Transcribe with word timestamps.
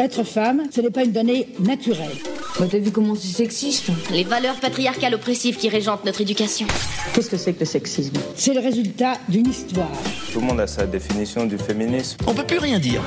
Être 0.00 0.24
femme, 0.24 0.62
ce 0.70 0.80
n'est 0.80 0.90
pas 0.90 1.04
une 1.04 1.12
donnée 1.12 1.48
naturelle. 1.58 2.16
Bah 2.58 2.64
t'as 2.70 2.78
vu 2.78 2.90
comment 2.90 3.14
c'est 3.14 3.36
sexiste 3.36 3.90
Les 4.10 4.24
valeurs 4.24 4.58
patriarcales 4.58 5.14
oppressives 5.14 5.58
qui 5.58 5.68
régentent 5.68 6.06
notre 6.06 6.22
éducation. 6.22 6.66
Qu'est-ce 7.12 7.28
que 7.28 7.36
c'est 7.36 7.52
que 7.52 7.60
le 7.60 7.66
sexisme? 7.66 8.14
C'est 8.34 8.54
le 8.54 8.60
résultat 8.60 9.18
d'une 9.28 9.46
histoire. 9.46 9.92
Tout 10.32 10.40
le 10.40 10.46
monde 10.46 10.60
a 10.60 10.66
sa 10.66 10.86
définition 10.86 11.44
du 11.44 11.58
féminisme. 11.58 12.16
On 12.26 12.32
peut 12.32 12.46
plus 12.46 12.56
rien 12.56 12.78
dire. 12.78 13.02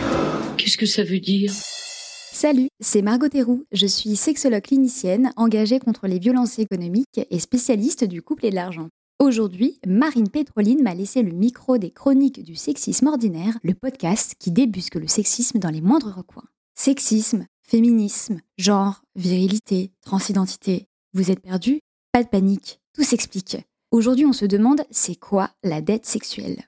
Qu'est-ce 0.56 0.78
que 0.78 0.86
ça 0.86 1.04
veut 1.04 1.20
dire? 1.20 1.52
Salut, 1.52 2.68
c'est 2.80 3.02
Margot 3.02 3.28
Théroux. 3.28 3.66
Je 3.72 3.88
suis 3.88 4.16
sexologue 4.16 4.62
clinicienne 4.62 5.32
engagée 5.36 5.80
contre 5.80 6.06
les 6.06 6.20
violences 6.20 6.60
économiques 6.60 7.22
et 7.28 7.40
spécialiste 7.40 8.04
du 8.04 8.22
couple 8.22 8.46
et 8.46 8.50
de 8.52 8.56
l'argent. 8.56 8.90
Aujourd'hui, 9.18 9.80
Marine 9.88 10.30
Pétroline 10.30 10.84
m'a 10.84 10.94
laissé 10.94 11.24
le 11.24 11.32
micro 11.32 11.80
des 11.80 11.90
chroniques 11.90 12.44
du 12.44 12.56
sexisme 12.56 13.08
ordinaire, 13.08 13.58
le 13.64 13.74
podcast 13.74 14.36
qui 14.38 14.52
débusque 14.52 14.94
le 14.94 15.08
sexisme 15.08 15.58
dans 15.58 15.72
les 15.72 15.82
moindres 15.82 16.14
recoins. 16.16 16.44
Sexisme, 16.76 17.46
féminisme, 17.62 18.42
genre, 18.58 19.04
virilité, 19.16 19.92
transidentité. 20.02 20.88
Vous 21.14 21.30
êtes 21.30 21.40
perdu 21.40 21.82
Pas 22.12 22.24
de 22.24 22.28
panique, 22.28 22.80
tout 22.96 23.04
s'explique. 23.04 23.58
Aujourd'hui, 23.92 24.26
on 24.26 24.34
se 24.34 24.46
demande 24.46 24.82
c'est 24.90 25.16
quoi 25.16 25.52
la 25.64 25.82
dette 25.82 26.08
sexuelle? 26.08 26.64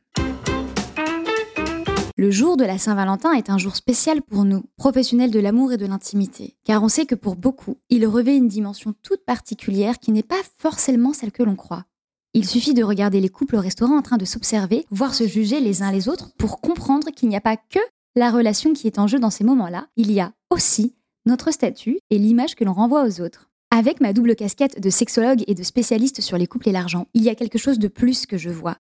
Le 2.17 2.31
jour 2.31 2.55
de 2.55 2.63
la 2.63 2.77
Saint-Valentin 2.77 3.33
est 3.33 3.49
un 3.49 3.57
jour 3.57 3.75
spécial 3.75 4.21
pour 4.21 4.45
nous, 4.45 4.63
professionnels 4.77 5.31
de 5.31 5.39
l'amour 5.39 5.73
et 5.73 5.77
de 5.77 5.87
l'intimité, 5.87 6.55
car 6.63 6.83
on 6.83 6.87
sait 6.87 7.07
que 7.07 7.15
pour 7.15 7.35
beaucoup, 7.35 7.77
il 7.89 8.05
revêt 8.05 8.37
une 8.37 8.47
dimension 8.47 8.93
toute 9.01 9.25
particulière 9.25 9.97
qui 9.97 10.11
n'est 10.11 10.23
pas 10.23 10.41
forcément 10.59 11.13
celle 11.13 11.31
que 11.31 11.43
l'on 11.43 11.55
croit. 11.55 11.85
Il 12.33 12.47
suffit 12.47 12.73
de 12.75 12.83
regarder 12.83 13.21
les 13.21 13.29
couples 13.29 13.55
au 13.55 13.61
restaurant 13.61 13.97
en 13.97 14.01
train 14.03 14.17
de 14.17 14.25
s'observer, 14.25 14.85
voire 14.91 15.15
se 15.15 15.25
juger 15.27 15.61
les 15.61 15.81
uns 15.81 15.91
les 15.91 16.07
autres 16.07 16.31
pour 16.37 16.61
comprendre 16.61 17.09
qu'il 17.09 17.27
n'y 17.27 17.35
a 17.35 17.41
pas 17.41 17.57
que 17.57 17.79
la 18.15 18.31
relation 18.31 18.73
qui 18.73 18.87
est 18.87 18.99
en 18.99 19.07
jeu 19.07 19.19
dans 19.19 19.29
ces 19.29 19.43
moments-là, 19.43 19.87
il 19.97 20.11
y 20.11 20.19
a 20.19 20.31
aussi 20.49 20.95
notre 21.25 21.51
statut 21.51 21.99
et 22.09 22.17
l'image 22.17 22.55
que 22.55 22.63
l'on 22.63 22.73
renvoie 22.73 23.05
aux 23.05 23.21
autres. 23.21 23.49
Avec 23.71 23.99
ma 23.99 24.13
double 24.13 24.35
casquette 24.35 24.79
de 24.79 24.89
sexologue 24.89 25.43
et 25.47 25.53
de 25.53 25.63
spécialiste 25.63 26.21
sur 26.21 26.37
les 26.37 26.47
couples 26.47 26.69
et 26.69 26.71
l'argent, 26.71 27.07
il 27.13 27.23
y 27.23 27.29
a 27.29 27.35
quelque 27.35 27.57
chose 27.57 27.79
de 27.79 27.89
plus 27.89 28.25
que 28.25 28.37
je 28.37 28.49
vois, 28.49 28.77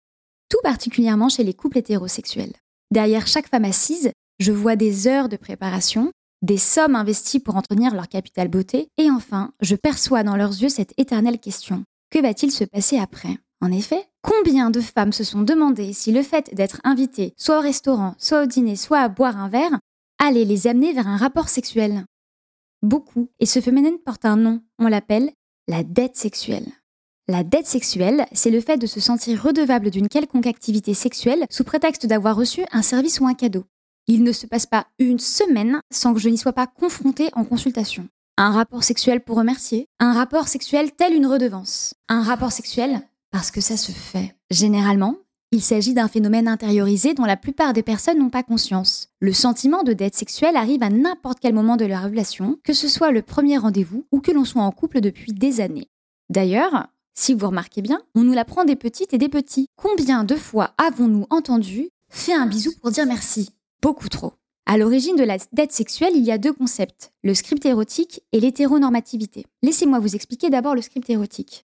tout 0.49 0.61
particulièrement 0.63 1.29
chez 1.29 1.43
les 1.43 1.55
couples 1.55 1.79
hétérosexuels. 1.79 2.53
Derrière 2.93 3.27
chaque 3.27 3.49
femme 3.49 3.65
assise, 3.65 4.13
je 4.39 4.53
vois 4.53 4.77
des 4.77 5.09
heures 5.09 5.29
de 5.29 5.37
préparation, 5.37 6.13
des 6.43 6.59
sommes 6.59 6.95
investies 6.95 7.41
pour 7.41 7.57
entretenir 7.57 7.95
leur 7.95 8.09
capital 8.09 8.49
beauté, 8.49 8.89
et 8.99 9.11
enfin, 9.11 9.53
je 9.61 9.75
perçois 9.75 10.23
dans 10.23 10.37
leurs 10.37 10.53
yeux 10.53 10.69
cette 10.69 10.93
éternelle 10.97 11.41
question. 11.41 11.83
Que 12.11 12.21
va-t-il 12.21 12.53
se 12.53 12.65
passer 12.65 12.99
après? 12.99 13.39
En 13.61 13.73
effet, 13.73 14.07
combien 14.23 14.71
de 14.71 14.81
femmes 14.81 15.13
se 15.13 15.25
sont 15.25 15.43
demandé 15.43 15.93
si 15.93 16.13
le 16.13 16.23
fait 16.23 16.55
d'être 16.55 16.81
invitées, 16.85 17.35
soit 17.37 17.59
au 17.59 17.63
restaurant, 17.63 18.15
soit 18.19 18.43
au 18.43 18.47
dîner, 18.47 18.77
soit 18.77 19.01
à 19.01 19.09
boire 19.09 19.39
un 19.39 19.49
verre, 19.49 19.79
allait 20.19 20.45
les 20.45 20.67
amener 20.67 20.93
vers 20.93 21.09
un 21.09 21.17
rapport 21.17 21.49
sexuel? 21.49 22.05
Beaucoup. 22.83 23.31
Et 23.41 23.47
ce 23.47 23.61
phénomène 23.61 23.99
porte 23.99 24.25
un 24.25 24.37
nom, 24.37 24.61
on 24.79 24.89
l'appelle 24.89 25.31
la 25.69 25.83
dette 25.83 26.17
sexuelle. 26.17 26.67
La 27.27 27.43
dette 27.43 27.67
sexuelle, 27.67 28.27
c'est 28.33 28.51
le 28.51 28.61
fait 28.61 28.77
de 28.77 28.87
se 28.87 29.01
sentir 29.01 29.43
redevable 29.43 29.91
d'une 29.91 30.09
quelconque 30.09 30.47
activité 30.47 30.93
sexuelle 30.93 31.47
sous 31.49 31.65
prétexte 31.65 32.05
d'avoir 32.05 32.37
reçu 32.37 32.65
un 32.71 32.83
service 32.83 33.19
ou 33.21 33.27
un 33.27 33.33
cadeau. 33.33 33.65
Il 34.07 34.23
ne 34.23 34.33
se 34.33 34.47
passe 34.47 34.67
pas 34.67 34.87
une 34.99 35.19
semaine 35.19 35.81
sans 35.91 36.13
que 36.13 36.21
je 36.21 36.29
n'y 36.29 36.37
sois 36.37 36.53
pas 36.53 36.67
confrontée 36.67 37.31
en 37.33 37.45
consultation. 37.45 38.07
Un 38.37 38.51
rapport 38.51 38.85
sexuel 38.85 39.23
pour 39.23 39.39
remercier, 39.39 39.87
un 40.01 40.13
rapport 40.13 40.49
sexuel 40.49 40.93
tel 40.93 41.15
une 41.15 41.27
redevance, 41.27 41.95
un 42.11 42.23
rapport 42.23 42.53
sexuel 42.53 43.01
parce 43.35 43.51
que 43.51 43.61
ça 43.61 43.77
se 43.77 43.91
fait. 43.91 44.37
Généralement, 44.49 45.17
il 45.51 45.61
s'agit 45.61 45.93
d'un 45.93 46.07
phénomène 46.07 46.47
intériorisé 46.47 47.15
dont 47.15 47.25
la 47.25 47.37
plupart 47.37 47.73
des 47.73 47.83
personnes 47.83 48.21
n'ont 48.21 48.31
pas 48.31 48.45
conscience. 48.45 49.09
Le 49.19 49.33
sentiment 49.33 49.83
de 49.83 49.93
dette 49.93 50.15
sexuelle 50.15 50.55
arrive 50.55 50.85
à 50.85 50.89
n'importe 50.89 51.41
quel 51.41 51.53
moment 51.53 51.77
de 51.77 51.85
la 51.85 51.99
relation, 51.99 52.61
que 52.63 52.73
ce 52.73 52.87
soit 52.87 53.11
le 53.11 53.23
premier 53.23 53.59
rendez-vous 53.59 54.07
ou 54.13 54.21
que 54.21 54.31
l'on 54.31 54.45
soit 54.45 54.63
en 54.63 54.71
couple 54.71 55.01
depuis 55.01 55.33
des 55.33 55.61
années. 55.61 55.89
D'ailleurs, 56.31 56.87
si 57.15 57.35
vous 57.35 57.49
remarquez 57.49 57.83
bien, 57.83 58.03
on 58.15 58.23
nous 58.23 58.35
l'apprend 58.35 58.65
des 58.65 58.77
petites 58.77 59.15
et 59.15 59.19
des 59.19 59.29
petits. 59.29 59.67
Combien 59.75 60.23
de 60.23 60.37
fois 60.37 60.71
avons-nous 60.79 61.27
entendu 61.31 61.89
Fais 62.13 62.35
un 62.35 62.47
bisou 62.47 62.71
pour 62.81 62.93
dire 62.93 63.05
merci 63.05 63.51
Beaucoup 63.83 64.09
trop. 64.09 64.35
À 64.67 64.79
l'origine 64.79 65.17
de 65.17 65.25
la 65.25 65.39
dette 65.53 65.73
sexuelle, 65.73 66.13
il 66.15 66.23
y 66.23 66.31
a 66.31 66.39
deux 66.39 66.53
concepts, 66.53 67.11
le 67.25 67.35
script 67.35 67.67
érotique 67.67 68.23
et 68.31 68.39
l'hétéronormativité. 68.39 69.45
Laissez-moi 69.65 69.99
vous 69.99 70.15
expliquer 70.15 70.51
d'abord 70.51 70.77
le 70.77 70.83
script 70.83 71.11
érotique. 71.11 71.67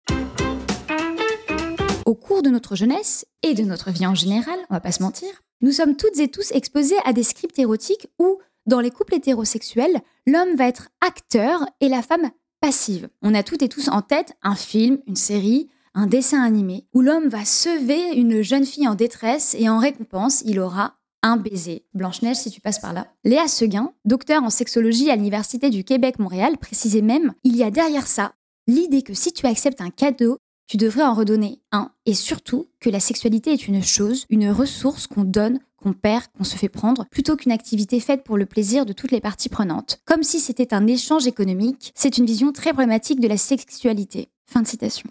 Au 2.11 2.17
cours 2.17 2.43
de 2.43 2.51
notre 2.51 2.75
jeunesse 2.75 3.25
et 3.45 3.55
de 3.55 3.63
notre 3.63 3.93
vie 3.93 4.05
en 4.05 4.17
général, 4.17 4.59
on 4.69 4.75
va 4.75 4.81
pas 4.81 4.91
se 4.91 5.01
mentir, 5.01 5.29
nous 5.61 5.71
sommes 5.71 5.95
toutes 5.95 6.19
et 6.19 6.27
tous 6.27 6.51
exposés 6.51 6.97
à 7.05 7.13
des 7.13 7.23
scripts 7.23 7.61
érotiques 7.61 8.09
où, 8.19 8.41
dans 8.67 8.81
les 8.81 8.91
couples 8.91 9.15
hétérosexuels, 9.15 10.01
l'homme 10.27 10.57
va 10.57 10.67
être 10.67 10.89
acteur 11.07 11.65
et 11.81 11.89
la 11.89 12.03
femme 12.03 12.33
passive. 12.61 13.09
On 13.23 13.33
a 13.33 13.45
toutes 13.45 13.63
et 13.63 13.69
tous 13.69 13.87
en 13.87 14.03
tête 14.03 14.33
un 14.43 14.57
film, 14.57 14.99
une 15.07 15.15
série, 15.15 15.69
un 15.95 16.09
dessin 16.09 16.43
animé 16.43 16.85
où 16.95 17.01
l'homme 17.01 17.29
va 17.29 17.45
sever 17.45 18.17
une 18.17 18.43
jeune 18.43 18.67
fille 18.67 18.89
en 18.89 18.97
détresse 18.97 19.55
et 19.57 19.69
en 19.69 19.79
récompense, 19.79 20.43
il 20.45 20.59
aura 20.59 20.97
un 21.23 21.37
baiser. 21.37 21.87
Blanche-Neige, 21.95 22.39
si 22.39 22.51
tu 22.51 22.61
passes 22.61 22.81
par 22.81 22.93
là. 22.93 23.07
Léa 23.23 23.47
Seguin, 23.47 23.93
docteur 24.05 24.43
en 24.43 24.51
sexologie 24.51 25.11
à 25.11 25.15
l'Université 25.15 25.71
du 25.71 25.85
Québec-Montréal, 25.85 26.59
précisait 26.59 27.03
même 27.03 27.35
Il 27.45 27.57
y 27.57 27.63
a 27.63 27.71
derrière 27.71 28.09
ça 28.09 28.33
l'idée 28.67 29.03
que 29.03 29.15
si 29.15 29.33
tu 29.33 29.47
acceptes 29.47 29.81
un 29.81 29.91
cadeau, 29.91 30.39
tu 30.71 30.77
devrais 30.77 31.03
en 31.03 31.15
redonner 31.15 31.61
un. 31.73 31.91
Et 32.07 32.15
surtout 32.15 32.69
que 32.79 32.91
la 32.91 33.01
sexualité 33.01 33.53
est 33.53 33.67
une 33.67 33.83
chose, 33.83 34.25
une 34.31 34.49
ressource 34.51 35.09
qu'on 35.09 35.25
donne 35.25 35.59
qu'on 35.83 35.93
perd, 35.95 36.27
qu'on 36.37 36.45
se 36.45 36.57
fait 36.57 36.69
prendre, 36.69 37.07
plutôt 37.11 37.35
qu'une 37.35 37.51
activité 37.51 37.99
faite 37.99 38.23
pour 38.23 38.37
le 38.37 38.47
plaisir 38.47 38.87
de 38.87 38.93
toutes 38.93 39.11
les 39.11 39.21
parties 39.21 39.49
prenantes. 39.49 40.01
Comme 40.05 40.23
si 40.23 40.39
c'était 40.39 40.73
un 40.73 40.87
échange 40.87 41.27
économique, 41.27 41.91
c'est 41.97 42.19
une 42.19 42.27
vision 42.27 42.53
très 42.53 42.71
problématique 42.71 43.19
de 43.19 43.27
la 43.27 43.37
sexualité. 43.37 44.29
Fin 44.47 44.63
de 44.63 44.69
citation. 44.69 45.11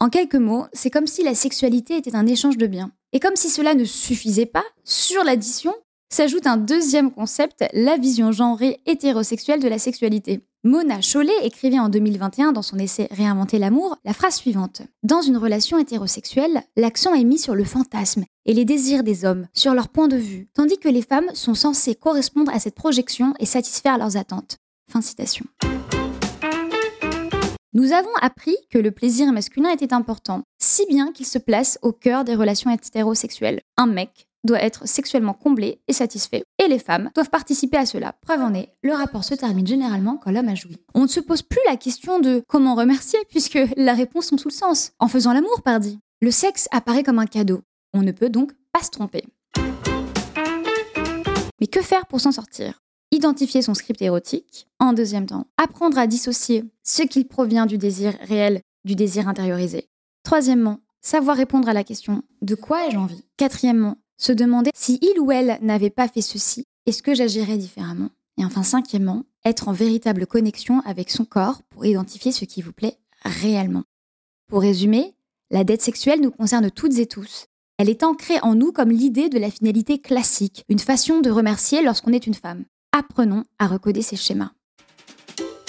En 0.00 0.08
quelques 0.08 0.36
mots, 0.36 0.64
c'est 0.72 0.88
comme 0.88 1.06
si 1.06 1.22
la 1.22 1.34
sexualité 1.34 1.98
était 1.98 2.16
un 2.16 2.26
échange 2.26 2.56
de 2.56 2.66
biens. 2.66 2.92
Et 3.12 3.20
comme 3.20 3.36
si 3.36 3.50
cela 3.50 3.74
ne 3.74 3.84
suffisait 3.84 4.46
pas, 4.46 4.64
sur 4.84 5.22
l'addition 5.22 5.74
s'ajoute 6.08 6.46
un 6.46 6.56
deuxième 6.56 7.10
concept, 7.10 7.62
la 7.74 7.98
vision 7.98 8.32
genrée 8.32 8.80
hétérosexuelle 8.86 9.60
de 9.60 9.68
la 9.68 9.78
sexualité. 9.78 10.40
Mona 10.64 11.00
Chollet 11.00 11.32
écrivait 11.42 11.80
en 11.80 11.88
2021 11.88 12.52
dans 12.52 12.62
son 12.62 12.78
essai 12.78 13.08
Réinventer 13.10 13.58
l'amour 13.58 13.96
la 14.04 14.12
phrase 14.12 14.36
suivante. 14.36 14.82
Dans 15.02 15.20
une 15.20 15.36
relation 15.36 15.76
hétérosexuelle, 15.76 16.62
l'accent 16.76 17.14
est 17.14 17.24
mis 17.24 17.40
sur 17.40 17.56
le 17.56 17.64
fantasme 17.64 18.24
et 18.46 18.54
les 18.54 18.64
désirs 18.64 19.02
des 19.02 19.24
hommes, 19.24 19.48
sur 19.54 19.74
leur 19.74 19.88
point 19.88 20.06
de 20.06 20.16
vue, 20.16 20.46
tandis 20.54 20.78
que 20.78 20.88
les 20.88 21.02
femmes 21.02 21.28
sont 21.34 21.54
censées 21.54 21.96
correspondre 21.96 22.54
à 22.54 22.60
cette 22.60 22.76
projection 22.76 23.34
et 23.40 23.44
satisfaire 23.44 23.98
leurs 23.98 24.16
attentes. 24.16 24.58
Fin 24.88 25.00
citation. 25.00 25.46
Nous 27.72 27.90
avons 27.92 28.14
appris 28.20 28.54
que 28.70 28.78
le 28.78 28.92
plaisir 28.92 29.32
masculin 29.32 29.70
était 29.70 29.92
important, 29.92 30.44
si 30.60 30.86
bien 30.86 31.10
qu'il 31.10 31.26
se 31.26 31.38
place 31.38 31.76
au 31.82 31.90
cœur 31.90 32.22
des 32.22 32.36
relations 32.36 32.70
hétérosexuelles. 32.70 33.62
Un 33.76 33.86
mec 33.86 34.28
doit 34.44 34.62
être 34.62 34.86
sexuellement 34.86 35.34
comblé 35.34 35.80
et 35.88 35.92
satisfait. 35.92 36.44
Et 36.62 36.68
les 36.68 36.78
femmes 36.78 37.10
doivent 37.14 37.30
participer 37.30 37.76
à 37.76 37.86
cela. 37.86 38.14
Preuve 38.22 38.40
en 38.40 38.54
est, 38.54 38.72
le 38.82 38.92
rapport 38.92 39.24
se 39.24 39.34
termine 39.34 39.66
généralement 39.66 40.16
quand 40.16 40.30
l'homme 40.30 40.48
a 40.48 40.54
joui. 40.54 40.78
On 40.94 41.02
ne 41.02 41.08
se 41.08 41.20
pose 41.20 41.42
plus 41.42 41.60
la 41.66 41.76
question 41.76 42.18
de 42.18 42.42
comment 42.48 42.74
remercier, 42.74 43.18
puisque 43.28 43.58
la 43.76 43.94
réponse 43.94 44.28
tombe 44.28 44.40
sous 44.40 44.48
le 44.48 44.54
sens. 44.54 44.92
En 44.98 45.08
faisant 45.08 45.32
l'amour, 45.32 45.62
pardi. 45.62 45.98
Le 46.20 46.30
sexe 46.30 46.68
apparaît 46.70 47.02
comme 47.02 47.18
un 47.18 47.26
cadeau. 47.26 47.62
On 47.94 48.02
ne 48.02 48.12
peut 48.12 48.30
donc 48.30 48.52
pas 48.72 48.82
se 48.82 48.90
tromper. 48.90 49.24
Mais 51.60 51.66
que 51.66 51.80
faire 51.80 52.06
pour 52.06 52.20
s'en 52.20 52.32
sortir? 52.32 52.80
Identifier 53.12 53.62
son 53.62 53.74
script 53.74 54.02
érotique. 54.02 54.66
En 54.80 54.94
deuxième 54.94 55.26
temps, 55.26 55.46
apprendre 55.56 55.98
à 55.98 56.06
dissocier 56.06 56.64
ce 56.82 57.02
qu'il 57.02 57.28
provient 57.28 57.66
du 57.66 57.78
désir 57.78 58.14
réel 58.22 58.62
du 58.84 58.96
désir 58.96 59.28
intériorisé. 59.28 59.88
Troisièmement, 60.24 60.80
savoir 61.00 61.36
répondre 61.36 61.68
à 61.68 61.72
la 61.72 61.84
question 61.84 62.22
de 62.40 62.54
quoi 62.54 62.86
ai-je 62.86 62.96
envie? 62.96 63.24
Quatrièmement, 63.36 63.96
se 64.22 64.32
demander 64.32 64.70
si 64.72 65.00
il 65.02 65.18
ou 65.18 65.32
elle 65.32 65.58
n'avait 65.62 65.90
pas 65.90 66.06
fait 66.06 66.22
ceci, 66.22 66.64
est-ce 66.86 67.02
que 67.02 67.14
j'agirais 67.14 67.58
différemment? 67.58 68.10
Et 68.38 68.44
enfin, 68.44 68.62
cinquièmement, 68.62 69.24
être 69.44 69.66
en 69.66 69.72
véritable 69.72 70.26
connexion 70.26 70.80
avec 70.84 71.10
son 71.10 71.24
corps 71.24 71.62
pour 71.70 71.84
identifier 71.84 72.30
ce 72.30 72.44
qui 72.44 72.62
vous 72.62 72.72
plaît 72.72 72.98
réellement. 73.24 73.82
Pour 74.48 74.60
résumer, 74.60 75.14
la 75.50 75.64
dette 75.64 75.82
sexuelle 75.82 76.20
nous 76.20 76.30
concerne 76.30 76.70
toutes 76.70 76.98
et 76.98 77.06
tous. 77.06 77.46
Elle 77.78 77.90
est 77.90 78.04
ancrée 78.04 78.38
en 78.42 78.54
nous 78.54 78.70
comme 78.70 78.90
l'idée 78.90 79.28
de 79.28 79.40
la 79.40 79.50
finalité 79.50 79.98
classique, 79.98 80.64
une 80.68 80.78
façon 80.78 81.20
de 81.20 81.30
remercier 81.30 81.82
lorsqu'on 81.82 82.12
est 82.12 82.26
une 82.26 82.34
femme. 82.34 82.64
Apprenons 82.92 83.44
à 83.58 83.66
recoder 83.66 84.02
ces 84.02 84.16
schémas. 84.16 84.52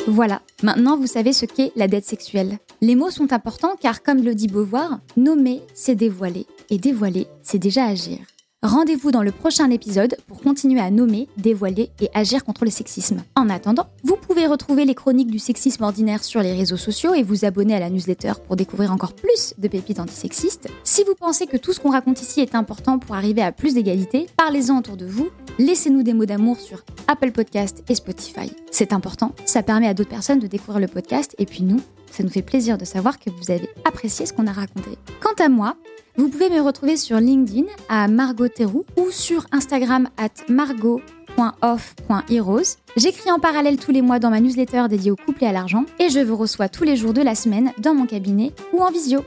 Voilà, 0.06 0.44
maintenant 0.62 0.96
vous 0.96 1.08
savez 1.08 1.34
ce 1.34 1.46
qu'est 1.46 1.72
la 1.76 1.88
dette 1.88 2.06
sexuelle. 2.06 2.60
Les 2.82 2.96
mots 2.96 3.10
sont 3.10 3.34
importants 3.34 3.76
car, 3.80 4.04
comme 4.04 4.22
le 4.22 4.36
dit 4.36 4.48
Beauvoir, 4.48 5.00
nommer, 5.18 5.62
c'est 5.74 5.96
dévoiler, 5.96 6.46
et 6.70 6.78
dévoiler, 6.78 7.26
c'est 7.42 7.58
déjà 7.58 7.86
agir. 7.86 8.20
Rendez-vous 8.64 9.12
dans 9.12 9.24
le 9.24 9.34
prochain 9.34 9.70
épisode 9.72 10.16
pour 10.26 10.40
continuer 10.40 10.80
à 10.80 10.90
nommer, 10.90 11.28
dévoiler 11.36 11.92
et 12.00 12.10
agir 12.14 12.46
contre 12.46 12.64
le 12.64 12.72
sexisme. 12.72 13.22
En 13.36 13.50
attendant, 13.50 13.88
vous 14.06 14.16
pouvez 14.16 14.48
retrouver 14.48 14.86
les 14.86 14.96
chroniques 14.96 15.30
du 15.30 15.38
sexisme 15.38 15.84
ordinaire 15.84 16.24
sur 16.24 16.42
les 16.42 16.54
réseaux 16.54 16.78
sociaux 16.78 17.14
et 17.14 17.24
vous 17.24 17.44
abonner 17.44 17.76
à 17.76 17.82
la 17.82 17.90
newsletter 17.90 18.32
pour 18.48 18.56
découvrir 18.56 18.94
encore 18.94 19.16
plus 19.16 19.54
de 19.58 19.68
pépites 19.68 20.00
antisexistes. 20.00 20.70
Si 20.86 21.04
vous 21.04 21.14
pensez 21.14 21.46
que 21.46 21.58
tout 21.58 21.74
ce 21.74 21.82
qu'on 21.82 21.92
raconte 21.92 22.22
ici 22.22 22.40
est 22.40 22.56
important 22.56 23.00
pour 23.00 23.16
arriver 23.16 23.42
à 23.42 23.52
plus 23.52 23.74
d'égalité, 23.74 24.28
parlez-en 24.38 24.78
autour 24.78 24.96
de 24.96 25.08
vous, 25.08 25.28
laissez-nous 25.60 26.04
des 26.04 26.14
mots 26.14 26.26
d'amour 26.26 26.58
sur 26.58 26.86
Apple 27.10 27.34
Podcast 27.34 27.84
et 27.90 27.96
Spotify. 27.96 28.50
C'est 28.72 28.94
important, 28.94 29.34
ça 29.44 29.62
permet 29.62 29.90
à 29.90 29.94
d'autres 29.94 30.10
personnes 30.10 30.40
de 30.40 30.48
découvrir 30.48 30.80
le 30.80 30.88
podcast 30.88 31.36
et 31.38 31.46
puis 31.46 31.64
nous, 31.64 31.82
ça 32.14 32.24
nous 32.24 32.30
fait 32.30 32.44
plaisir 32.44 32.78
de 32.78 32.86
savoir 32.86 33.20
que 33.20 33.30
vous 33.30 33.52
avez 33.52 33.70
apprécié 33.86 34.26
ce 34.26 34.32
qu'on 34.34 34.48
a 34.48 34.52
raconté. 34.52 34.98
Quant 35.20 35.36
à 35.44 35.50
moi, 35.50 35.76
vous 36.16 36.30
pouvez 36.30 36.50
me 36.50 36.62
retrouver 36.62 36.96
sur 36.96 37.18
LinkedIn 37.18 37.66
à 37.90 38.08
Margot 38.08 38.48
Terrou 38.48 38.86
ou 38.98 39.10
sur 39.10 39.48
Instagram 39.52 40.08
at 40.18 40.30
margot.off.heroes. 40.48 42.78
J'écris 42.96 43.32
en 43.32 43.40
parallèle 43.40 43.78
tous 43.78 43.90
les 43.92 44.04
mois 44.04 44.20
dans 44.20 44.30
ma 44.30 44.40
newsletter 44.40 44.86
dédiée 44.90 45.10
au 45.10 45.16
couple 45.16 45.44
et 45.44 45.48
à 45.48 45.52
l'argent 45.52 45.86
et 46.00 46.10
je 46.10 46.20
vous 46.20 46.38
reçois 46.38 46.70
tous 46.70 46.84
les 46.84 46.96
jours 46.96 47.14
de 47.14 47.24
la 47.24 47.34
semaine 47.34 47.72
dans 47.80 47.96
mon 47.96 48.06
cabinet 48.06 48.52
ou 48.74 48.82
en 48.82 48.92
visio. 48.92 49.22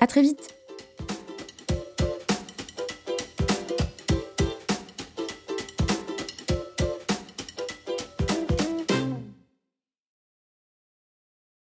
À 0.00 0.06
très 0.06 0.22
vite! 0.22 0.54